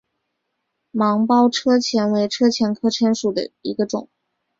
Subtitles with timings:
[0.89, 4.09] 芒苞车前为车前科车前属下的一个种。